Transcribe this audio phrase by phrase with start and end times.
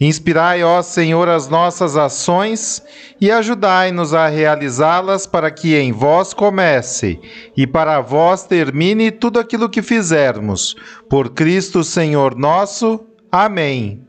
[0.00, 2.82] Inspirai, ó Senhor, as nossas ações
[3.20, 7.20] e ajudai-nos a realizá-las para que em vós comece
[7.54, 10.74] e para vós termine tudo aquilo que fizermos.
[11.06, 13.04] Por Cristo Senhor nosso.
[13.30, 14.02] Amém.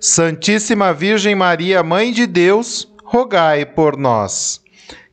[0.00, 4.60] Santíssima Virgem Maria, Mãe de Deus, rogai por nós.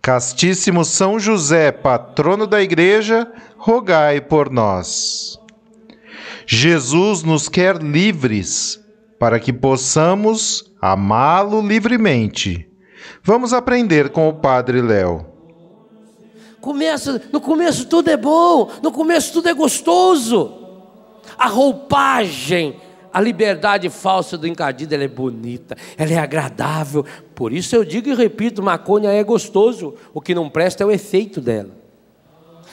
[0.02, 5.40] Castíssimo São José, patrono da Igreja, rogai por nós.
[6.48, 8.83] Jesus nos quer livres
[9.24, 12.70] para que possamos amá-lo livremente.
[13.24, 15.26] Vamos aprender com o Padre Léo.
[16.60, 20.54] Começa, no começo tudo é bom, no começo tudo é gostoso.
[21.38, 22.76] A roupagem,
[23.14, 27.06] a liberdade falsa do encardido, ela é bonita, ela é agradável.
[27.34, 30.92] Por isso eu digo e repito, maconha é gostoso, o que não presta é o
[30.92, 31.72] efeito dela.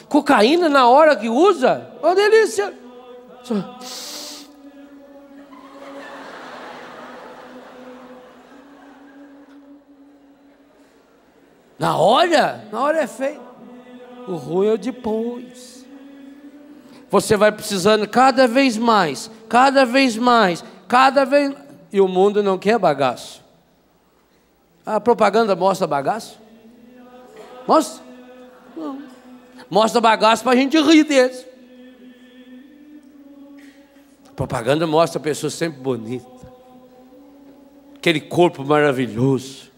[0.09, 2.75] Cocaína na hora que usa, uma delícia.
[11.81, 13.41] Na hora, na hora é feio.
[14.28, 15.86] O ruim é o depois.
[17.09, 21.56] Você vai precisando cada vez mais, cada vez mais, cada vez.
[21.91, 23.42] E o mundo não quer bagaço.
[24.84, 26.39] A propaganda mostra bagaço?
[27.67, 28.05] Mostra?
[28.77, 29.02] Não.
[29.70, 31.47] Mostra bagaço para a gente rir desse.
[34.29, 36.29] A propaganda mostra a pessoa sempre bonita.
[37.97, 39.70] Aquele corpo maravilhoso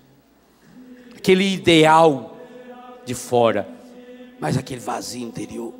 [1.23, 2.37] aquele ideal
[3.05, 3.69] de fora,
[4.41, 5.73] mas aquele vazio interior.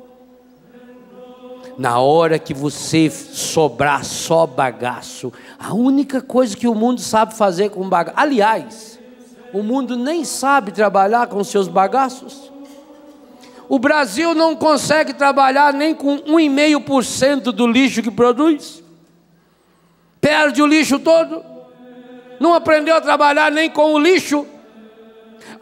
[1.77, 7.71] Na hora que você sobrar só bagaço, a única coisa que o mundo sabe fazer
[7.71, 8.99] com bagaço, aliás,
[9.51, 12.49] o mundo nem sabe trabalhar com seus bagaços.
[13.67, 18.81] O Brasil não consegue trabalhar nem com 1,5% do lixo que produz.
[20.21, 21.43] Perde o lixo todo.
[22.39, 24.47] Não aprendeu a trabalhar nem com o lixo.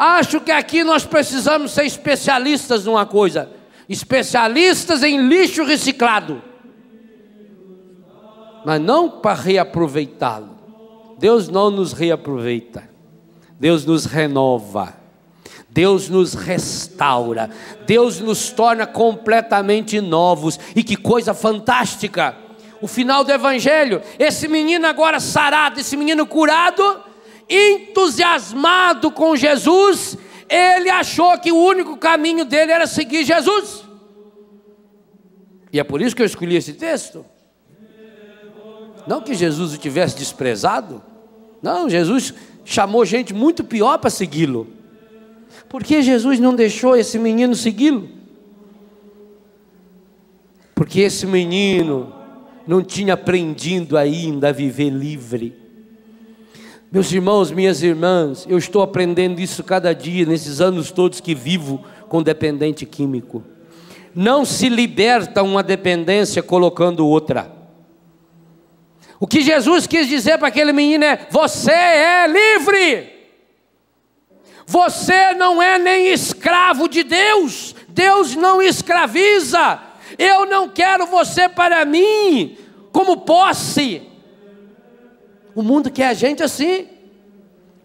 [0.04, 3.52] Acho que aqui nós precisamos ser especialistas numa coisa:
[3.88, 6.42] especialistas em lixo reciclado,
[8.66, 10.58] mas não para reaproveitá-lo.
[11.20, 12.90] Deus não nos reaproveita,
[13.60, 15.00] Deus nos renova.
[15.70, 17.50] Deus nos restaura,
[17.86, 22.36] Deus nos torna completamente novos, e que coisa fantástica!
[22.82, 26.84] O final do Evangelho, esse menino agora sarado, esse menino curado,
[27.50, 30.18] entusiasmado com Jesus,
[30.50, 33.84] ele achou que o único caminho dele era seguir Jesus.
[35.72, 37.26] E é por isso que eu escolhi esse texto.
[39.08, 41.02] Não que Jesus o tivesse desprezado,
[41.62, 42.34] não, Jesus
[42.66, 44.68] chamou gente muito pior para segui-lo.
[45.70, 48.10] Por que Jesus não deixou esse menino segui-lo?
[50.74, 52.14] Porque esse menino
[52.68, 55.61] não tinha aprendido ainda a viver livre.
[56.92, 61.82] Meus irmãos, minhas irmãs, eu estou aprendendo isso cada dia, nesses anos todos que vivo
[62.10, 63.42] com dependente químico.
[64.14, 67.50] Não se liberta uma dependência colocando outra.
[69.18, 73.10] O que Jesus quis dizer para aquele menino é: você é livre.
[74.68, 77.74] Você não é nem escravo de Deus.
[77.88, 79.80] Deus não escraviza.
[80.18, 82.58] Eu não quero você para mim
[82.92, 84.11] como posse.
[85.56, 86.88] O mundo quer a gente assim.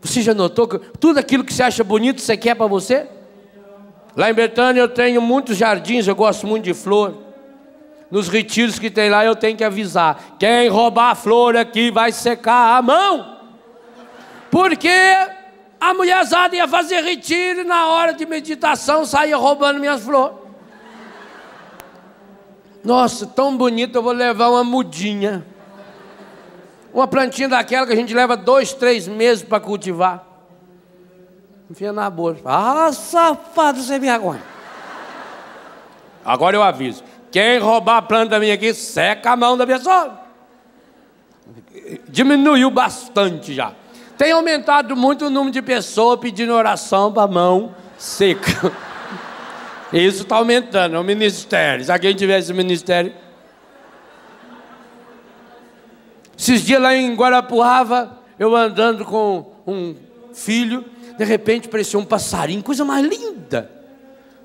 [0.00, 3.08] Você já notou que tudo aquilo que você acha bonito você quer para você?
[4.16, 7.14] Lá em Betânia eu tenho muitos jardins, eu gosto muito de flor.
[8.10, 12.12] Nos retiros que tem lá eu tenho que avisar: quem roubar a flor aqui vai
[12.12, 13.36] secar a mão.
[14.50, 14.88] Porque
[15.80, 20.36] a mulherzada ia fazer retiro e na hora de meditação saía roubando minhas flores.
[22.82, 25.44] Nossa, tão bonito, eu vou levar uma mudinha.
[26.96, 30.26] Uma plantinha daquela que a gente leva dois, três meses para cultivar.
[31.70, 32.40] Enfia na bolsa.
[32.46, 34.42] Ah, safado, me aguenta.
[36.24, 40.18] Agora eu aviso: quem roubar a planta minha aqui, seca a mão da pessoa.
[42.08, 43.74] Diminuiu bastante já.
[44.16, 48.72] Tem aumentado muito o número de pessoas pedindo oração para mão seca.
[49.92, 51.84] Isso está aumentando, é o ministério.
[51.84, 53.25] Se alguém tivesse ministério.
[56.46, 59.96] Esses dias lá em Guarapuava, eu andando com um
[60.32, 60.84] filho,
[61.18, 63.68] de repente apareceu um passarinho, coisa mais linda.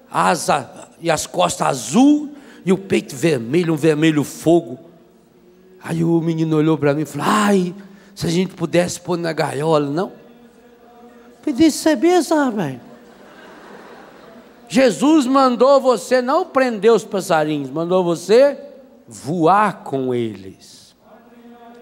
[0.09, 2.31] Asa e as costas azul
[2.65, 4.80] e o peito vermelho, um vermelho fogo.
[5.83, 7.75] Aí o menino olhou para mim e falou: Ai,
[8.15, 10.12] se a gente pudesse pôr na gaiola, não?
[11.44, 12.80] Pedi você benção, rapaz.
[14.68, 18.57] Jesus mandou você não prender os passarinhos, mandou você
[19.07, 20.81] voar com eles.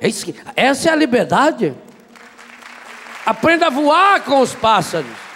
[0.02, 0.08] É
[0.56, 1.74] essa é a liberdade.
[3.26, 5.29] Aprenda a voar com os pássaros.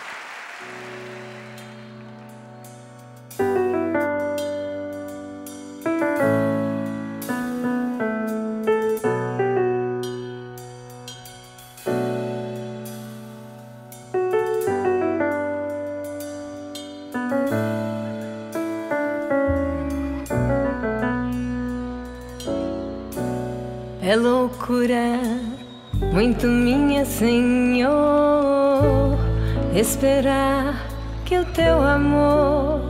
[29.75, 30.87] Esperar
[31.25, 32.81] que o teu amor,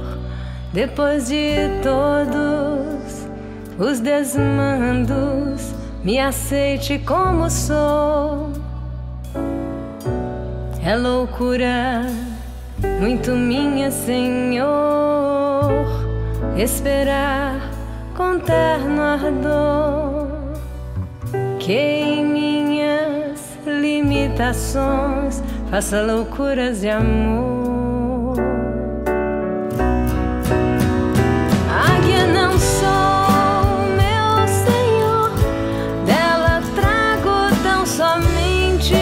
[0.74, 3.28] depois de todos
[3.80, 8.52] os desmandos, me aceite como sou.
[10.86, 12.02] É loucura,
[13.00, 14.68] muito minha, Senhor,
[16.58, 17.72] esperar
[18.16, 20.28] com terno ardor
[21.60, 25.42] que em minhas limitações
[25.74, 28.38] faça loucuras de amor.
[31.68, 35.32] Águia não sou, meu Senhor,
[36.06, 38.94] dela trago tão somente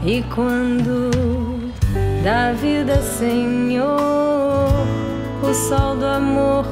[0.03, 1.09] E quando
[2.25, 3.87] da vida, Senhor,
[5.41, 6.65] o sol do amor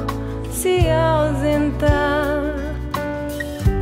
[0.51, 2.56] se ausentar,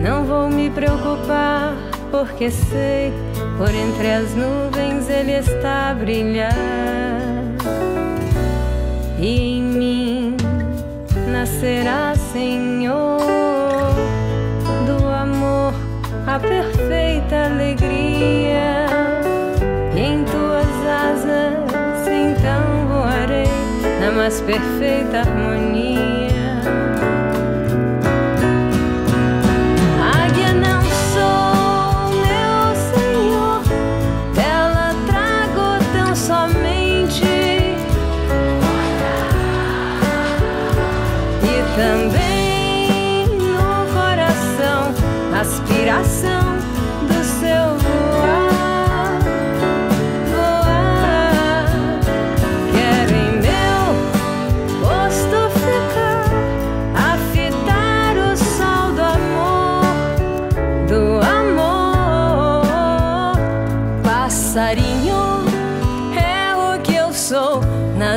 [0.03, 1.73] não vou me preocupar,
[2.11, 3.11] porque sei,
[3.57, 6.53] por entre as nuvens ele está a brilhar.
[9.19, 10.37] E em mim
[11.31, 13.52] nascerá, Senhor,
[16.33, 18.87] a perfeita alegria.
[19.95, 23.45] Em tuas asas então voarei
[24.01, 25.82] na mais perfeita harmonia.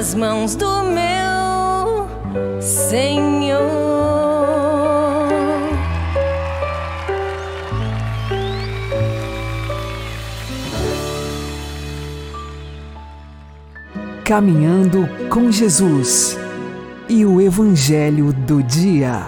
[0.07, 2.09] Nas mãos do meu
[2.61, 3.59] Senhor.
[14.25, 16.39] Caminhando com Jesus
[17.09, 19.27] e o Evangelho do Dia.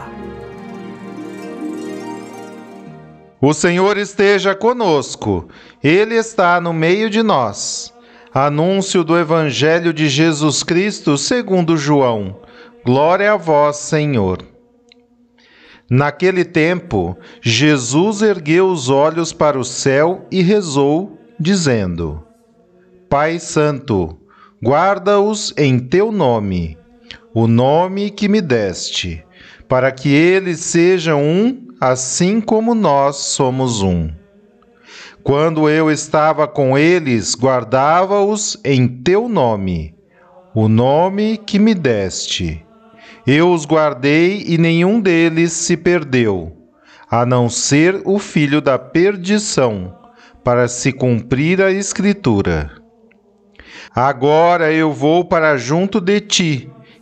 [3.41, 5.49] O Senhor esteja conosco,
[5.83, 7.93] Ele está no meio de nós.
[8.47, 12.37] Anúncio do Evangelho de Jesus Cristo segundo João.
[12.85, 14.45] Glória a vós, Senhor.
[15.91, 22.23] Naquele tempo, Jesus ergueu os olhos para o céu e rezou, dizendo:
[23.11, 24.17] Pai Santo,
[24.65, 26.79] guarda-os em teu nome,
[27.35, 29.25] o nome que me deste,
[29.67, 34.09] para que eles sejam um, assim como nós somos um.
[35.29, 39.95] Quando eu estava com eles, guardava-os em teu nome,
[40.55, 42.65] o nome que me deste.
[43.27, 46.57] Eu os guardei e nenhum deles se perdeu,
[47.11, 49.95] a não ser o filho da perdição,
[50.43, 52.73] para se cumprir a Escritura.
[53.95, 56.71] Agora eu vou para junto de ti,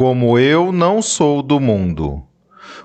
[0.00, 2.22] como eu não sou do mundo.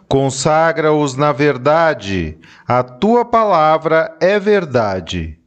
[0.06, 5.40] Consagra-os na verdade, a tua palavra é verdade.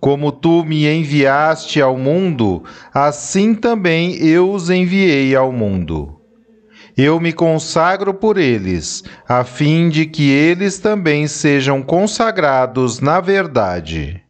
[0.00, 6.18] Como tu me enviaste ao mundo, assim também eu os enviei ao mundo.
[6.96, 14.22] Eu me consagro por eles, a fim de que eles também sejam consagrados na verdade.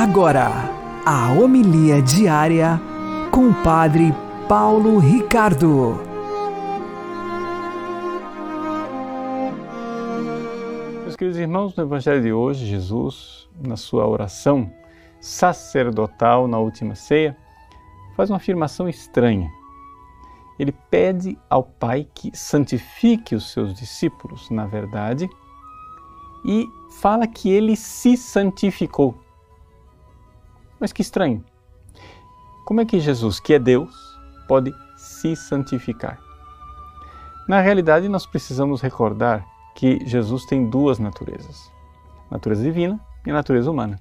[0.00, 0.52] Agora,
[1.04, 2.80] a homilia diária
[3.32, 4.14] com o Padre
[4.48, 5.98] Paulo Ricardo.
[11.18, 14.72] queridos irmãos, no Evangelho de hoje, Jesus, na sua oração
[15.20, 17.36] sacerdotal na última ceia,
[18.14, 19.50] faz uma afirmação estranha.
[20.60, 25.28] Ele pede ao Pai que santifique os seus discípulos, na verdade,
[26.44, 26.68] e
[27.00, 29.26] fala que ele se santificou.
[30.78, 31.44] Mas que estranho.
[32.64, 33.94] Como é que Jesus, que é Deus,
[34.46, 36.18] pode se santificar?
[37.48, 41.72] Na realidade, nós precisamos recordar que Jesus tem duas naturezas:
[42.30, 43.98] natureza divina e natureza humana.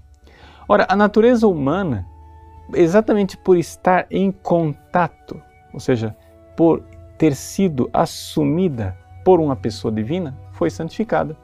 [0.67, 2.05] Ora, a natureza humana,
[2.73, 5.41] exatamente por estar em contato,
[5.73, 6.15] ou seja,
[6.57, 6.83] por
[7.17, 11.37] ter sido assumida por uma pessoa divina, foi santificada.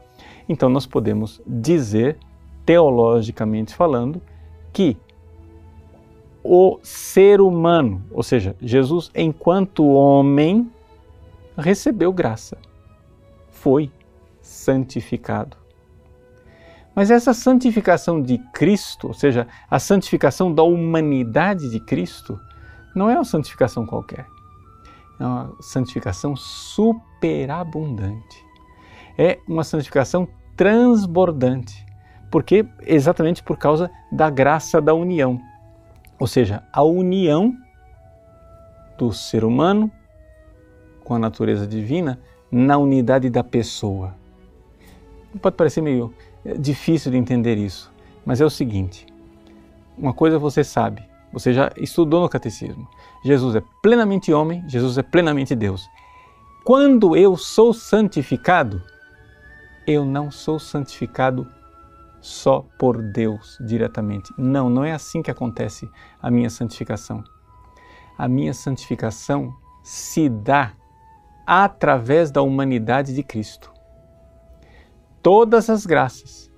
[0.47, 2.17] Então nós podemos dizer,
[2.65, 4.21] teologicamente falando,
[4.73, 4.97] que
[6.43, 10.69] o ser humano, ou seja, Jesus enquanto homem,
[11.57, 12.57] recebeu graça.
[13.50, 13.89] Foi
[14.41, 15.55] santificado.
[16.95, 22.38] Mas essa santificação de Cristo, ou seja, a santificação da humanidade de Cristo,
[22.95, 24.25] não é uma santificação qualquer.
[25.19, 28.45] É uma santificação superabundante.
[29.17, 31.83] É uma santificação transbordante.
[32.29, 35.39] Porque exatamente por causa da graça da união.
[36.20, 37.55] Ou seja, a união
[38.98, 39.91] do ser humano
[41.03, 42.20] com a natureza divina
[42.51, 44.15] na unidade da pessoa.
[45.41, 46.13] Pode parecer meio
[46.46, 47.91] eh, difícil de entender isso,
[48.25, 49.08] mas é o seguinte:
[49.98, 52.88] uma coisa você sabe, você já estudou no catecismo.
[53.25, 55.89] Jesus é plenamente homem, Jesus é plenamente Deus.
[56.63, 58.82] Quando eu sou santificado,
[59.86, 61.48] eu não sou santificado
[62.24, 64.34] só por Deus diretamente.
[64.38, 65.88] Não, não é assim que acontece
[66.20, 67.24] a minha santificação.
[68.18, 69.53] A minha santificação
[69.84, 70.74] se dá
[71.46, 73.74] através da humanidade de Cristo
[75.24, 76.51] todas as graças,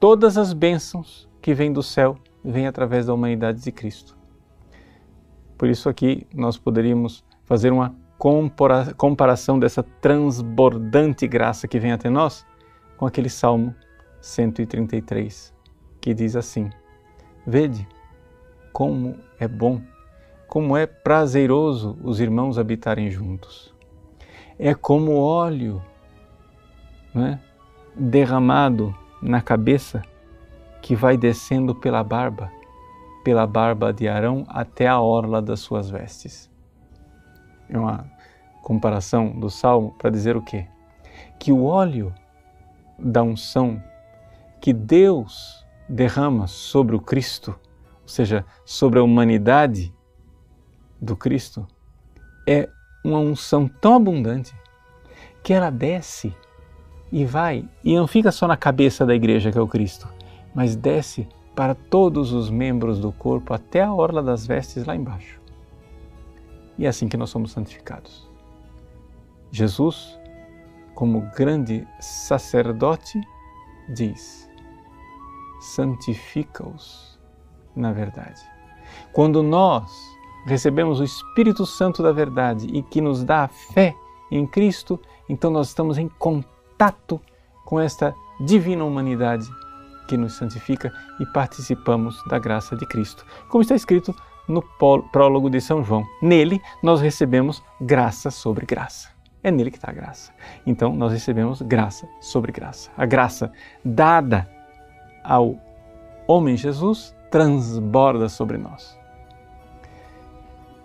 [0.00, 4.18] todas as bênçãos que vêm do céu, vêm através da humanidade de Cristo.
[5.56, 7.94] Por isso aqui nós poderíamos fazer uma
[8.96, 12.44] comparação dessa transbordante graça que vem até nós
[12.98, 13.74] com aquele Salmo
[14.20, 15.54] 133,
[16.00, 16.70] que diz assim:
[17.46, 17.86] Vede
[18.72, 19.80] como é bom,
[20.46, 23.74] como é prazeroso os irmãos habitarem juntos.
[24.58, 25.82] É como óleo,
[27.14, 27.40] não é?
[27.96, 30.02] derramado na cabeça
[30.80, 32.50] que vai descendo pela barba,
[33.24, 36.50] pela barba de Arão até a orla das suas vestes.
[37.68, 38.06] É uma
[38.62, 40.66] comparação do salmo para dizer o quê?
[41.38, 42.14] Que o óleo
[42.98, 43.82] da unção
[44.60, 47.58] que Deus derrama sobre o Cristo,
[48.02, 49.92] ou seja, sobre a humanidade
[51.00, 51.66] do Cristo,
[52.46, 52.68] é
[53.04, 54.54] uma unção tão abundante
[55.42, 56.34] que ela desce
[57.10, 60.08] e vai, e não fica só na cabeça da igreja que é o Cristo,
[60.54, 65.40] mas desce para todos os membros do corpo até a orla das vestes lá embaixo.
[66.78, 68.28] E é assim que nós somos santificados.
[69.50, 70.18] Jesus,
[70.94, 73.20] como grande sacerdote,
[73.88, 74.49] diz:
[75.60, 77.18] santifica-os
[77.74, 78.40] na verdade.
[79.12, 79.90] Quando nós
[80.46, 83.94] recebemos o Espírito Santo da verdade e que nos dá a fé
[84.30, 84.98] em Cristo,
[85.28, 87.20] então nós estamos em contato
[87.64, 89.48] com esta divina humanidade
[90.08, 93.24] que nos santifica e participamos da graça de Cristo.
[93.48, 94.14] Como está escrito
[94.50, 94.62] no
[95.12, 96.04] prólogo de São João.
[96.20, 99.08] Nele nós recebemos graça sobre graça.
[99.42, 100.32] É nele que está a graça.
[100.66, 102.90] Então nós recebemos graça sobre graça.
[102.96, 103.52] A graça
[103.84, 104.50] dada
[105.22, 105.56] ao
[106.26, 108.98] homem Jesus transborda sobre nós.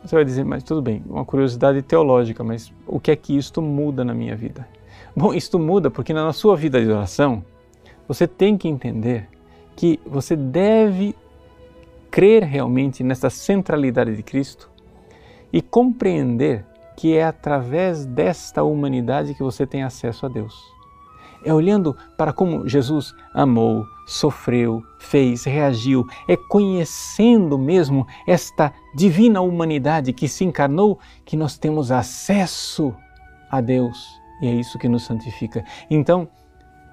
[0.03, 3.61] Você vai dizer, mas tudo bem, uma curiosidade teológica, mas o que é que isto
[3.61, 4.67] muda na minha vida?
[5.15, 7.43] Bom, isto muda porque na sua vida de oração
[8.07, 9.27] você tem que entender
[9.75, 11.15] que você deve
[12.11, 14.69] crer realmente nessa centralidade de Cristo
[15.51, 16.65] e compreender
[16.95, 20.55] que é através desta humanidade que você tem acesso a Deus.
[21.43, 30.13] É olhando para como Jesus amou, sofreu, fez, reagiu, é conhecendo mesmo esta divina humanidade
[30.13, 32.93] que se encarnou que nós temos acesso
[33.49, 35.63] a Deus e é isso que nos santifica.
[35.89, 36.27] Então,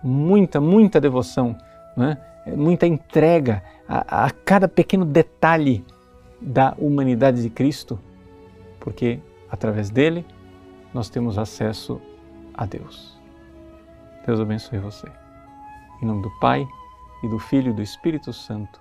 [0.02, 1.56] muita, muita devoção,
[1.96, 2.18] né?
[2.46, 5.84] muita entrega a, a cada pequeno detalhe
[6.40, 7.98] da humanidade de Cristo,
[8.80, 10.24] porque através dele
[10.92, 12.00] nós temos acesso
[12.54, 13.20] a Deus.
[14.26, 15.06] Deus abençoe você.
[16.00, 16.66] Em nome do Pai,
[17.22, 18.80] e do Filho e do Espírito Santo.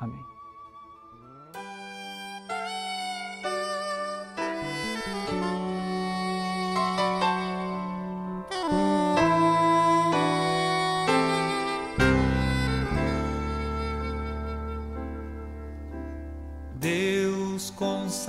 [0.00, 0.30] Amém.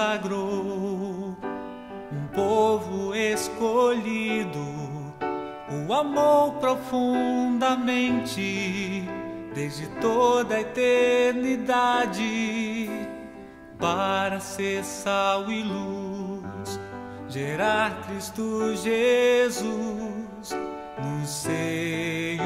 [0.02, 1.38] consagrou
[2.12, 4.60] um povo escolhido,
[5.88, 9.01] o amor profundamente
[9.54, 12.20] desde toda a eternidade
[13.78, 16.80] para ser sal e luz,
[17.28, 20.52] gerar Cristo Jesus
[21.00, 22.42] no seio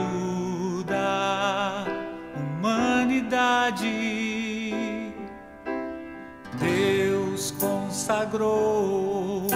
[0.86, 1.86] da
[2.36, 3.86] humanidade.
[6.58, 9.48] Deus consagrou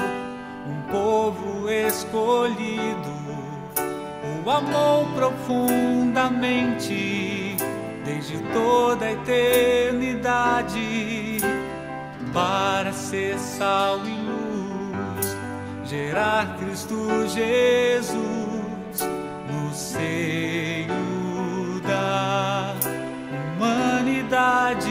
[0.67, 3.08] um povo escolhido,
[4.49, 7.55] o amor profundamente
[8.03, 11.37] desde toda a eternidade
[12.33, 15.37] para ser sal e luz,
[15.85, 19.07] gerar Cristo Jesus
[19.47, 20.87] no seio
[21.85, 22.73] da
[23.55, 24.89] humanidade.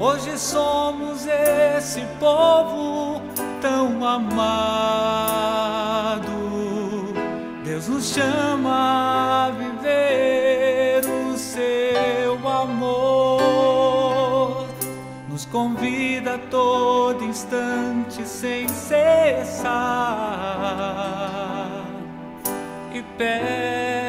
[0.00, 3.22] Hoje somos esse povo
[3.60, 4.77] tão amado.
[8.14, 13.68] Chama a viver o seu amor.
[15.28, 19.68] Nos convida a todo instante sem cessar
[22.94, 24.07] e pede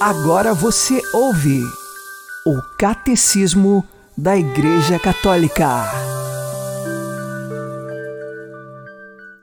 [0.00, 1.62] Agora você ouve
[2.46, 3.84] o Catecismo
[4.16, 5.84] da Igreja Católica.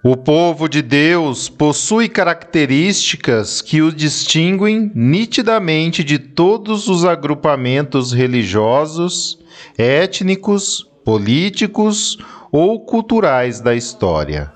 [0.03, 9.37] O povo de Deus possui características que o distinguem nitidamente de todos os agrupamentos religiosos,
[9.77, 12.17] étnicos, políticos
[12.51, 14.51] ou culturais da história.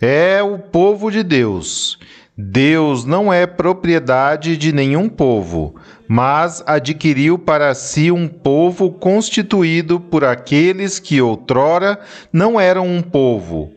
[0.00, 1.96] É o povo de Deus.
[2.42, 5.74] Deus não é propriedade de nenhum povo,
[6.08, 12.00] mas adquiriu para si um povo constituído por aqueles que outrora
[12.32, 13.70] não eram um povo,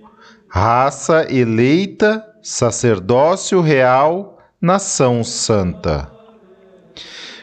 [0.47, 6.09] raça eleita, sacerdócio real, nação santa.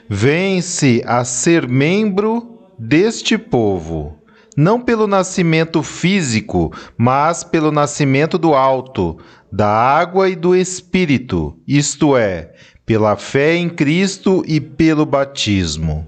[0.08, 4.16] Vence a ser membro deste povo,
[4.56, 9.18] não pelo nascimento físico, mas pelo nascimento do alto,
[9.52, 12.52] da água e do espírito, isto é,
[12.86, 16.06] pela fé em Cristo e pelo batismo.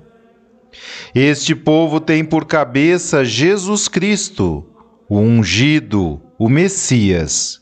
[1.14, 4.66] Este povo tem por cabeça Jesus Cristo,
[5.09, 7.61] o ungido, o Messias,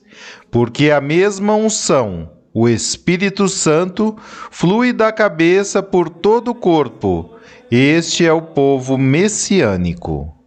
[0.50, 4.16] porque a mesma unção, o Espírito Santo,
[4.50, 7.36] flui da cabeça por todo o corpo.
[7.70, 10.39] Este é o povo messiânico.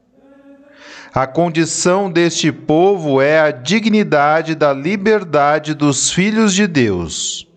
[1.15, 7.47] A condição deste povo é a dignidade da liberdade dos filhos de Deus.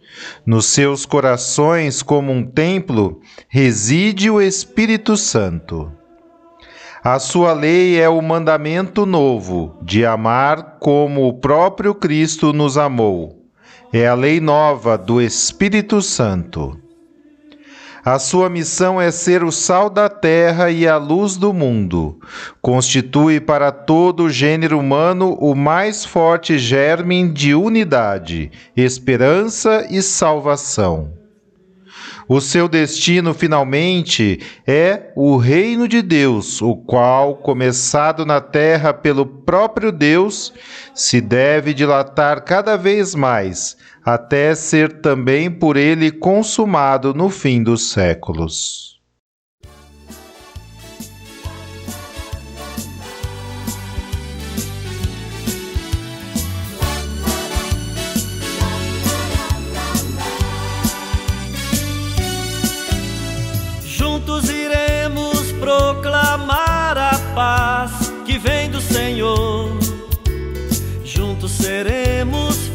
[0.45, 5.91] Nos seus corações, como um templo, reside o Espírito Santo.
[7.03, 13.43] A sua lei é o mandamento novo de amar como o próprio Cristo nos amou.
[13.91, 16.79] É a lei nova do Espírito Santo.
[18.07, 22.21] A sua missão é ser o sal da terra e a luz do mundo.
[22.63, 31.16] Constitui para todo o gênero humano o mais forte germe de unidade, esperança e salvação.
[32.29, 39.25] O seu destino, finalmente, é o reino de Deus, o qual, começado na terra pelo
[39.25, 40.53] próprio Deus,
[40.93, 47.91] se deve dilatar cada vez mais, até ser também por ele consumado no fim dos
[47.91, 48.96] séculos.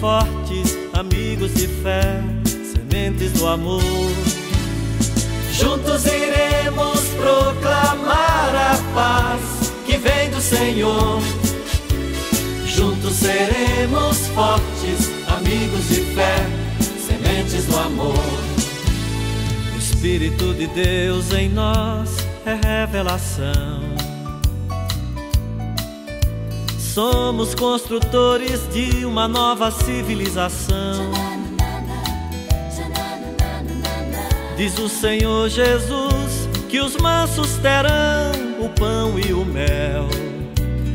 [0.02, 3.84] Fortes, amigos de fé, sementes do amor.
[5.54, 11.22] Juntos iremos proclamar a paz que vem do Senhor.
[12.66, 16.48] Juntos seremos fortes, amigos de fé,
[17.06, 18.16] sementes do amor.
[19.76, 22.10] O Espírito de Deus em nós
[22.44, 23.91] é revelação.
[26.94, 31.10] Somos construtores de uma nova civilização.
[34.58, 40.10] Diz o Senhor Jesus que os mansos terão o pão e o mel.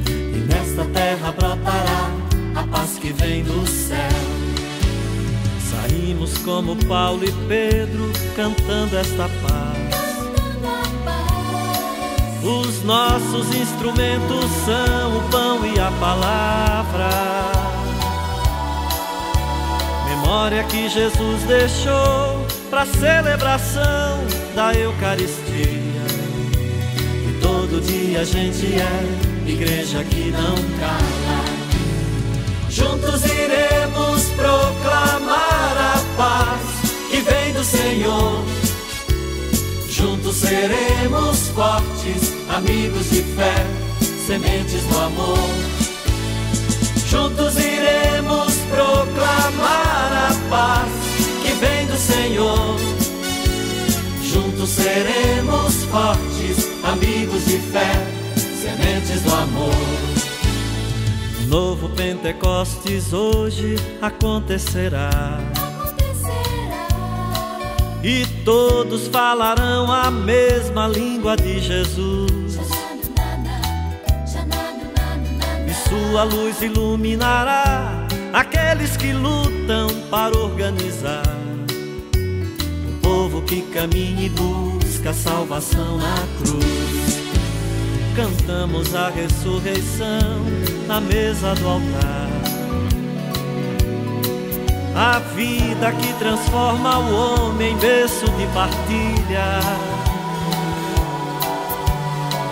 [0.06, 2.10] E nesta terra brotará
[2.56, 3.96] a paz que vem do céu.
[5.70, 9.85] Saímos como Paulo e Pedro cantando esta paz.
[12.46, 17.10] Os nossos instrumentos são o pão e a palavra.
[20.08, 26.06] Memória que Jesus deixou para celebração da Eucaristia.
[27.28, 31.44] E todo dia a gente é igreja que não cala.
[32.70, 38.44] Juntos iremos proclamar a paz que vem do Senhor.
[39.96, 43.66] Juntos seremos fortes, amigos de fé,
[44.26, 45.38] sementes do amor.
[47.08, 50.88] Juntos iremos proclamar a paz
[51.42, 52.76] que vem do Senhor.
[54.22, 58.06] Juntos seremos fortes, amigos de fé,
[58.60, 59.72] sementes do amor.
[61.48, 65.65] Novo Pentecostes hoje acontecerá.
[68.08, 72.56] E todos falarão a mesma língua de Jesus.
[75.66, 81.24] E sua luz iluminará aqueles que lutam para organizar
[82.14, 87.26] o povo que caminha e busca salvação na cruz.
[88.14, 90.44] Cantamos a ressurreição
[90.86, 92.25] na mesa do altar.
[94.98, 99.60] A vida que transforma o homem, berço de partilha.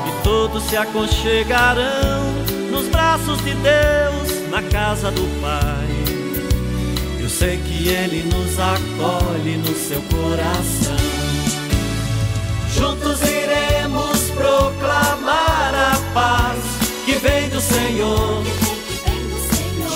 [0.07, 2.23] E todos se aconchegarão
[2.71, 5.95] nos braços de Deus, na casa do Pai.
[7.19, 10.97] Eu sei que Ele nos acolhe no seu coração.
[12.77, 16.59] Juntos iremos proclamar a paz
[17.07, 18.43] que vem do Senhor.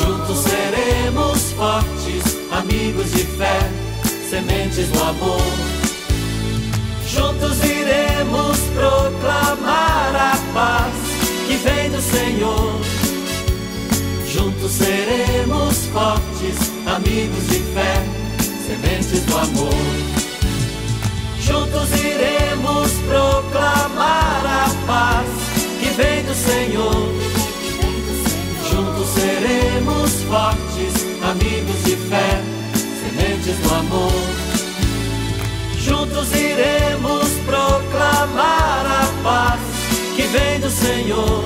[0.01, 1.98] Juntos seremos fortes,
[2.69, 3.59] amigos de fé,
[4.29, 5.41] sementes do amor.
[7.09, 10.93] Juntos iremos proclamar a paz
[11.47, 12.79] que vem do Senhor.
[14.31, 18.05] Juntos seremos fortes, amigos de fé,
[18.67, 19.75] sementes do amor.
[21.41, 25.27] Juntos iremos proclamar a paz
[25.81, 27.29] que vem do Senhor.
[28.71, 32.48] Juntos seremos fortes, amigos de fé,
[33.49, 34.13] sementes do amor.
[35.79, 39.61] Juntos iremos proclamar a paz
[40.15, 41.45] que vem do Senhor.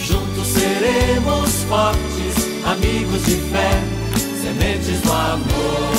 [0.00, 2.34] Juntos seremos fortes,
[2.66, 3.82] amigos de fé,
[4.42, 5.94] sementes do amor.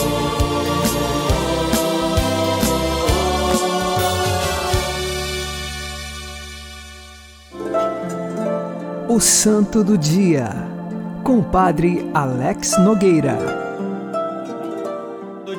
[9.08, 10.50] O Santo do Dia,
[11.24, 13.65] com o Padre Alex Nogueira.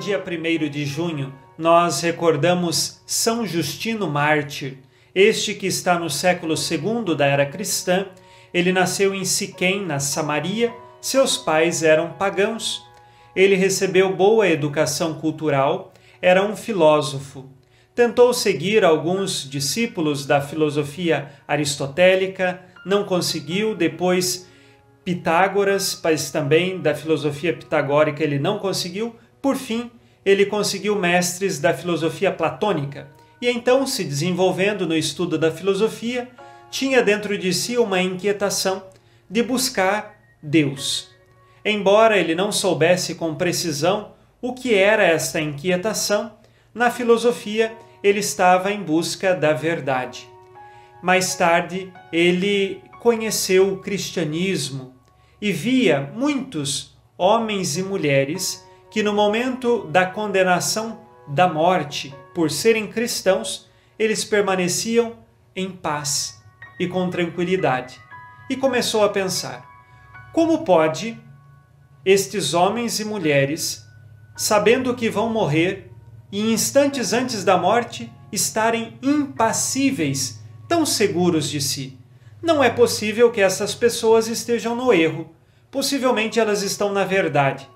[0.07, 4.79] Dia 1 de junho, nós recordamos São Justino Mártir,
[5.13, 8.07] este que está no século II da era cristã.
[8.55, 12.85] Ele nasceu em Siquém, na Samaria, seus pais eram pagãos.
[13.35, 15.93] Ele recebeu boa educação cultural,
[16.23, 17.51] era um filósofo.
[17.93, 24.47] Tentou seguir alguns discípulos da filosofia aristotélica, não conseguiu, depois
[25.07, 29.15] Pitágoras, mas também da filosofia pitagórica ele não conseguiu.
[29.47, 29.93] Por fim,
[30.25, 33.07] ele conseguiu mestres da filosofia platônica.
[33.41, 36.29] E então, se desenvolvendo no estudo da filosofia,
[36.69, 38.83] tinha dentro de si uma inquietação
[39.31, 41.13] de buscar Deus.
[41.65, 46.33] Embora ele não soubesse com precisão o que era essa inquietação,
[46.75, 50.29] na filosofia ele estava em busca da verdade.
[51.01, 54.93] Mais tarde, ele conheceu o cristianismo
[55.41, 58.66] e via muitos homens e mulheres
[58.97, 65.19] que, no momento da condenação da morte por serem cristãos, eles permaneciam
[65.55, 66.43] em paz
[66.81, 68.01] e com tranquilidade.
[68.49, 69.69] E começou a pensar:
[70.33, 71.21] como pode
[72.07, 73.85] estes homens e mulheres,
[74.35, 75.93] sabendo que vão morrer
[76.33, 81.99] e instantes antes da morte, estarem impassíveis tão seguros de si.
[82.41, 85.37] Não é possível que essas pessoas estejam no erro.
[85.71, 87.69] Possivelmente elas estão na verdade.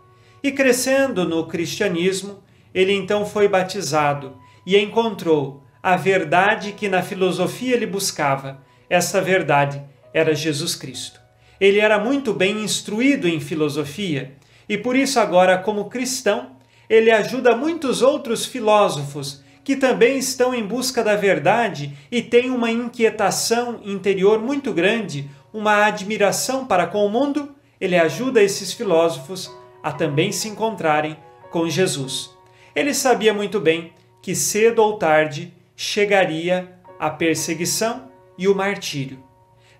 [0.43, 2.43] E crescendo no cristianismo,
[2.75, 8.63] ele então foi batizado e encontrou a verdade que na filosofia ele buscava.
[8.89, 11.21] Essa verdade era Jesus Cristo.
[11.61, 14.35] Ele era muito bem instruído em filosofia
[14.69, 16.53] e por isso, agora, como cristão,
[16.89, 22.71] ele ajuda muitos outros filósofos que também estão em busca da verdade e têm uma
[22.71, 29.51] inquietação interior muito grande, uma admiração para com o mundo, ele ajuda esses filósofos
[29.83, 31.17] a também se encontrarem
[31.51, 32.31] com Jesus.
[32.75, 39.23] Ele sabia muito bem que cedo ou tarde chegaria a perseguição e o martírio.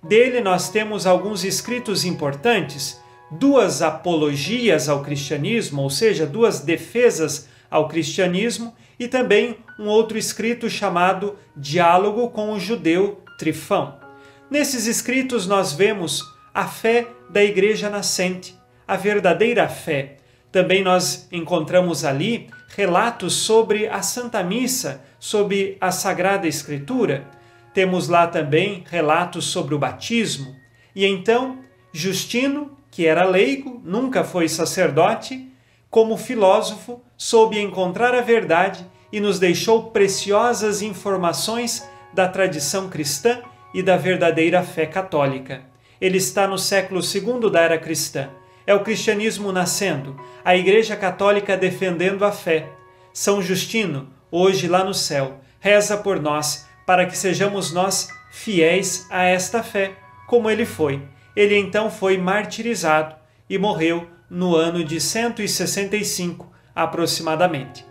[0.03, 7.87] Dele nós temos alguns escritos importantes, duas apologias ao cristianismo, ou seja, duas defesas ao
[7.87, 13.99] cristianismo e também um outro escrito chamado Diálogo com o Judeu Trifão.
[14.51, 18.59] Nesses escritos nós vemos a fé da igreja nascente,
[18.91, 20.17] a verdadeira fé.
[20.51, 27.25] Também nós encontramos ali relatos sobre a Santa Missa, sobre a Sagrada Escritura.
[27.73, 30.57] Temos lá também relatos sobre o batismo.
[30.93, 31.61] E então,
[31.93, 35.49] Justino, que era leigo, nunca foi sacerdote,
[35.89, 43.41] como filósofo, soube encontrar a verdade e nos deixou preciosas informações da tradição cristã
[43.73, 45.63] e da verdadeira fé católica.
[46.01, 48.31] Ele está no século II da era cristã.
[48.71, 52.69] É o cristianismo nascendo, a Igreja Católica defendendo a fé.
[53.13, 59.25] São Justino, hoje lá no céu, reza por nós, para que sejamos nós fiéis a
[59.25, 59.95] esta fé,
[60.29, 61.03] como ele foi.
[61.35, 63.17] Ele então foi martirizado
[63.49, 67.85] e morreu no ano de 165 aproximadamente.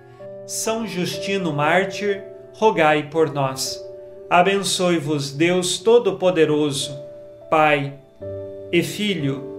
[0.48, 3.78] São Justino Mártir, rogai por nós.
[4.30, 6.98] Abençoe-vos Deus Todo-Poderoso,
[7.50, 7.96] Pai
[8.72, 9.59] e Filho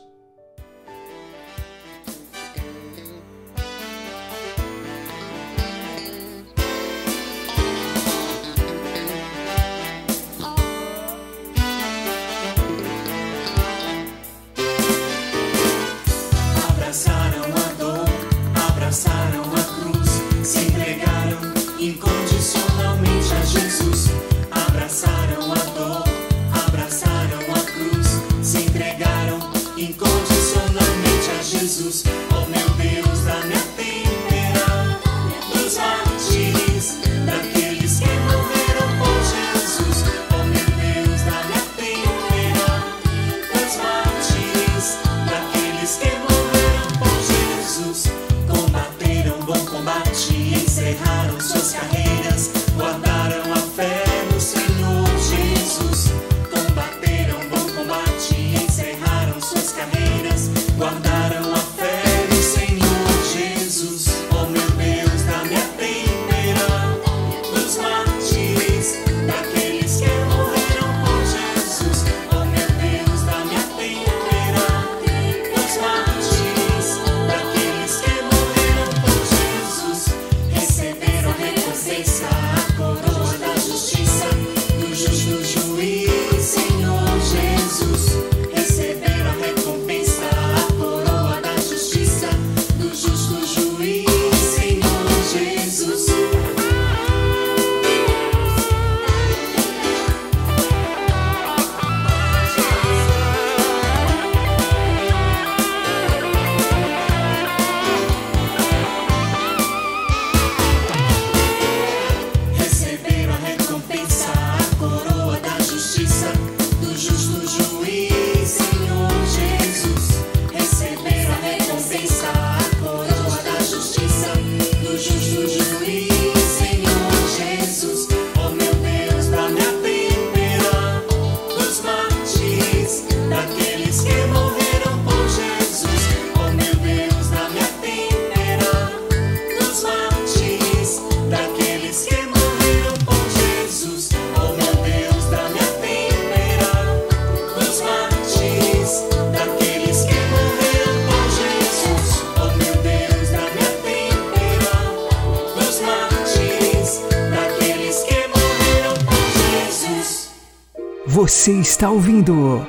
[161.21, 162.65] Você está ouvindo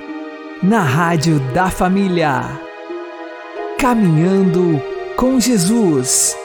[0.62, 2.60] na Rádio da Família.
[3.78, 4.78] Caminhando
[5.16, 6.36] com Jesus.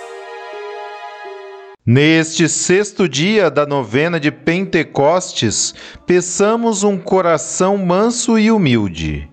[1.85, 9.29] Neste sexto dia da novena de Pentecostes, peçamos um coração manso e humilde.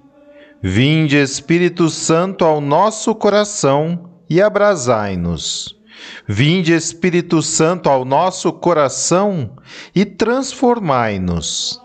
[0.60, 5.78] Vinde, Espírito Santo, ao nosso coração e abrasai-nos.
[6.26, 9.58] Vinde, Espírito Santo, ao nosso coração
[9.94, 11.83] e transformai-nos.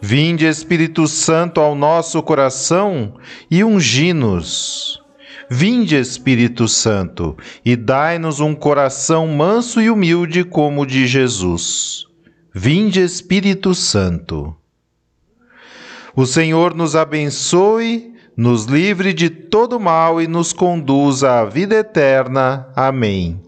[0.00, 3.14] Vinde, Espírito Santo, ao nosso coração
[3.50, 5.00] e ungi-nos.
[5.50, 12.04] Vinde, Espírito Santo, e dai-nos um coração manso e humilde como o de Jesus.
[12.54, 14.54] Vinde, Espírito Santo.
[16.14, 22.68] O Senhor nos abençoe, nos livre de todo mal e nos conduza à vida eterna.
[22.76, 23.47] Amém.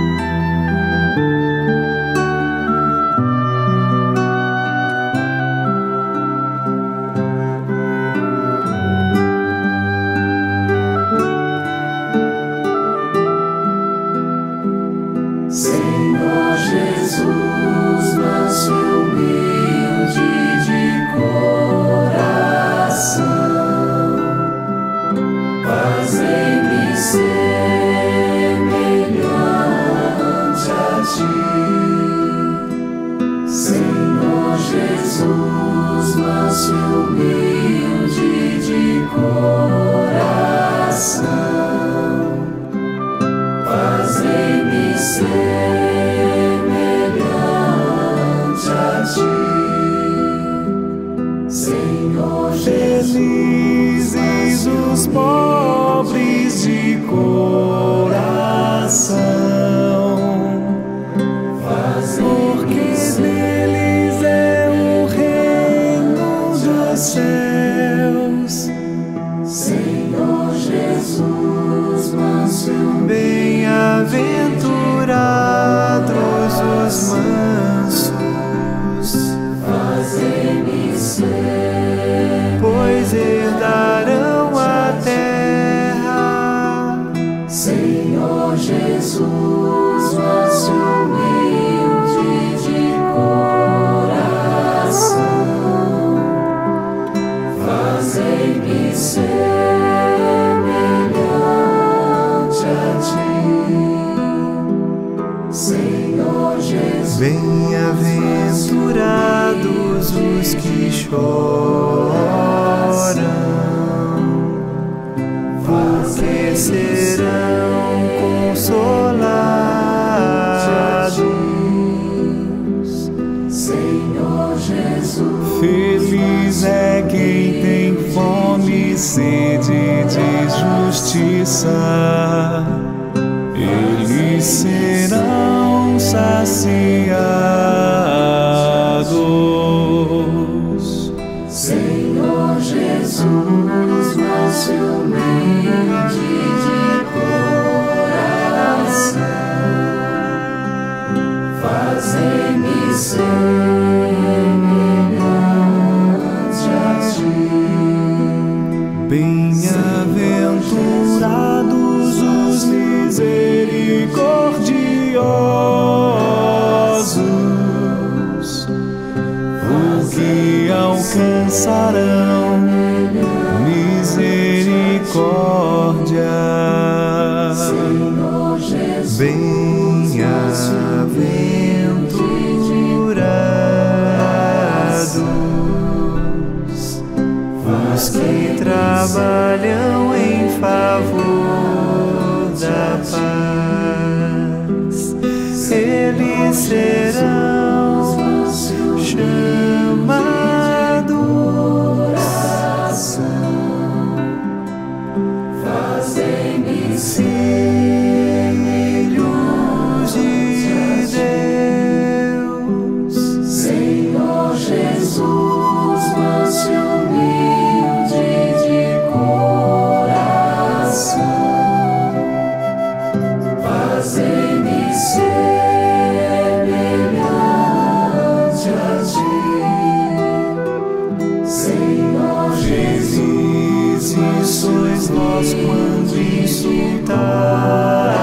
[234.61, 238.20] Sois vós quando insultados,